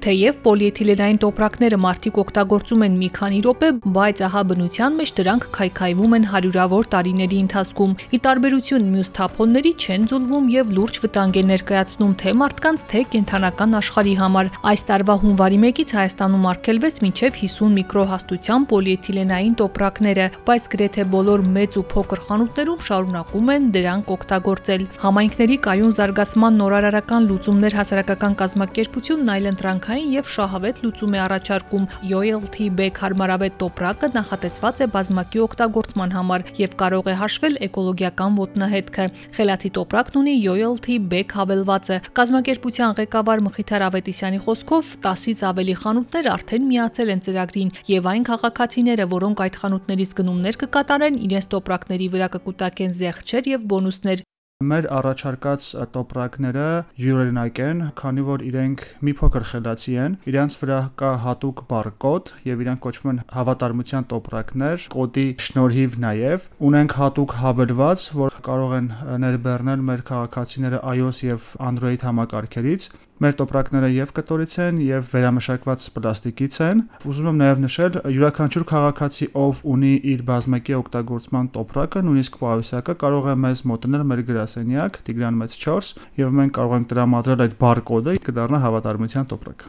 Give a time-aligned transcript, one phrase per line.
[0.00, 6.14] Թեև պոլիէթիլենային տոպրակները մարդիկ օգտագործում են մի քանի րոպե, բայց ահա բնության մեջ դրանք քայքայվում
[6.16, 12.14] են հարյուրավոր տարիների ընթացքում։ Ի տարբերություն մյուս թափոնների չեն ձուլվում եւ լուրջ վտանգ են ներկայացնում
[12.22, 18.66] թե մարդկանց, թե կենթանական աշխարհի համար։ Այս տարվա հունվարի 1-ից Հայաստանում արգելվեց մինչև 50 միկրոհաստության
[18.72, 25.94] պոլիէթիլենային տոպրակները, բայց գրեթե բոլոր մեծ ու փոքր խանութներում շարունակում են դրանք օգտագործել։ Համայնքների կայուն
[26.00, 33.54] զարգացման նորարարական լուծումներ հասարակական կազմակերպությունն այլընտրանք շարքային եւ շահավետ լուծում է առաջարկում Loyalty Bag հարմարավետ
[33.58, 40.34] տոպրակը նախատեսված է բազմակի օգտագործման համար եւ կարող է հաշվել էկոլոգիական ոտնահետքը։ Խելացի տոպրակն ունի
[40.44, 47.74] Loyalty Bag հավելվածը։ Կազմակերպության ղեկավար Մխիթար Ավետիսյանի խոսքով 10-ից ավելի խանութներ արդեն միացել են ծրագրին
[47.90, 54.29] եւ այն քաղաքացիները, որոնք այդ խանութներից գնումներ կկատարեն, իրենց տոպրակների վրա կկուտակեն զեղչեր եւ բոնուսներ,
[54.60, 56.64] Մեր առաջարկած տոպրակները
[57.00, 62.62] յուրօրինակ են, քանի որ իրենք մի փոքր խելացի են, իրանց վրա կա հատուկ բարկոդ եւ
[62.66, 68.94] իրանք կոչվում են հավատարմության տոպրակներ, կոդի շնորհիվ նաեւ ունենք հատուկ հավելված, որ կարող են
[69.24, 76.54] ներբեռնել մեր քաղաքացիները iOS եւ Android համակարգերից Մեր տոպրակները եւ կտորից են եւ վերամշակված պլաստիկից
[76.64, 82.94] են։ Ուզում եմ նաեւ նշել, յուրաքանչյուր քաղաքացի, ով ունի իր բազմակի օգտագործման տոպրակը, նույնիսկ պահույսակը,
[83.04, 87.58] կարող է մեզ մոտենել մեր գրասենյակ Տիգրան մեծ 4 եւ մենք կարող ենք տրամադրել այդ
[87.62, 89.68] բարկոդը, կդառնա հավատարմության տոպրակ։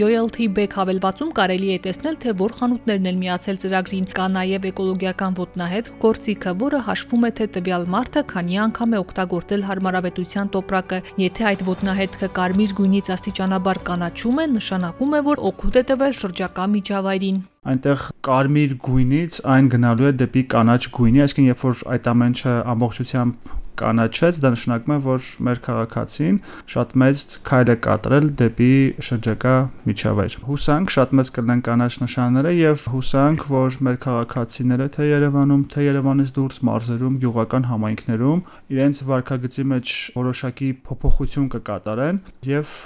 [0.00, 5.36] Loyalty Bag հավելվածում կարելի է տեսնել, թե որ խանութներն են միացել ծրագրին։ Կա նաև էկոլոգիական
[5.40, 11.48] ոտնահետ գործիքը, որը հաշվում է, թե տվյալ մարդը քանի անգամ է օգտագործել հարմարավետության տոպրակը։ Եթե
[11.52, 17.48] այդ ոտնահետքը կարմիր գույնից աստիճանաբար կանաչում է, նշանակում է, որ օգուտ է տվել շրջակա միջավայրին
[17.68, 23.50] այնտեղ կարմիր գույնից այն գնալու է դեպի կանաչ գույնի, այսինքն երբ որ այդ ամենը ամբողջությամբ
[23.80, 26.38] կանաչեց, դա նշանակում է, որ մեր քաղաքացին
[26.72, 28.70] շատ մեծ քայլ է կատարել դեպի
[29.10, 29.52] շրջակա
[29.90, 35.84] միջավայր։ Հուսանք շատ մեծ կլինեն կանաչ նշանները եւ հուսանք, որ մեր քաղաքացիները թե Երևանում, թե
[35.84, 38.40] Երևանից դուրս մարզերում, գյուղական համայնքներում
[38.76, 42.24] իրենց վարկագծի մեջ որոշակի փոփոխություն կկատարեն
[42.56, 42.80] եւ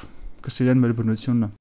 [0.47, 1.55] կսիրեն մեր բնությունը։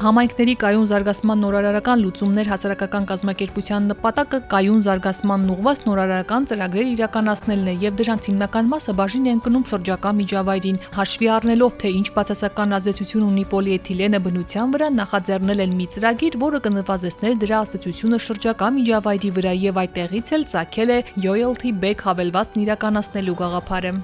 [0.00, 7.74] Համայնքների կայուն զարգացման նորարարական լուծումներ հասարակական կազմակերպության նպատակը կայուն զարգացման ուղղված նորարարական ծրագրեր իրականացնելն է
[7.82, 13.28] եւ դրանց հիմնական մասը բաժին են կնում շրջակա միջավայրին, հաշվի առնելով թե ինչ բացասական ազդեցություն
[13.28, 19.54] ունի պոլիէթիլենը բնության վրա, նախաձեռնել են մի ծրագիր, որը կնվազեցներ դրա ազդեցությունը շրջակա միջավայրի վրա
[19.68, 23.96] եւ այդտեղից էլ ցակել է Loyalty Bag հավելվածն իրականացնելու գաղափարը։